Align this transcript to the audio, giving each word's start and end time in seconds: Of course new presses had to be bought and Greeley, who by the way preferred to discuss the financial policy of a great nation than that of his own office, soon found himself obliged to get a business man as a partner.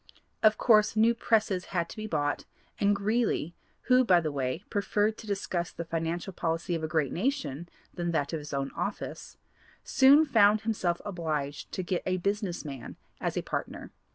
Of 0.41 0.57
course 0.57 0.95
new 0.95 1.13
presses 1.13 1.65
had 1.65 1.87
to 1.89 1.95
be 1.95 2.07
bought 2.07 2.45
and 2.79 2.95
Greeley, 2.95 3.53
who 3.81 4.03
by 4.03 4.19
the 4.19 4.31
way 4.31 4.63
preferred 4.71 5.15
to 5.19 5.27
discuss 5.27 5.71
the 5.71 5.85
financial 5.85 6.33
policy 6.33 6.73
of 6.73 6.83
a 6.83 6.87
great 6.87 7.11
nation 7.11 7.69
than 7.93 8.09
that 8.09 8.33
of 8.33 8.39
his 8.39 8.51
own 8.51 8.71
office, 8.75 9.37
soon 9.83 10.25
found 10.25 10.61
himself 10.61 11.03
obliged 11.05 11.71
to 11.73 11.83
get 11.83 12.01
a 12.07 12.17
business 12.17 12.65
man 12.65 12.95
as 13.19 13.37
a 13.37 13.43
partner. 13.43 13.91